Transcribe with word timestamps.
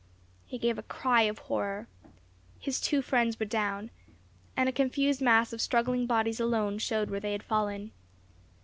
He 0.47 0.57
gave 0.57 0.79
a 0.79 0.81
cry 0.81 1.21
of 1.29 1.37
horror. 1.37 1.87
His 2.59 2.81
two 2.81 3.03
friends 3.03 3.39
were 3.39 3.45
down, 3.45 3.91
and 4.57 4.67
a 4.67 4.71
confused 4.71 5.21
mass 5.21 5.53
of 5.53 5.61
struggling 5.61 6.07
bodies 6.07 6.39
alone 6.39 6.79
showed 6.79 7.11
where 7.11 7.19
they 7.19 7.33
had 7.33 7.43
fallen. 7.43 7.91